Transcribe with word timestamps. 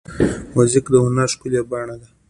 موزیک 0.53 0.85
د 0.93 0.95
هنر 1.05 1.27
ښکلې 1.33 1.61
بڼه 1.69 1.95
ده. 2.01 2.07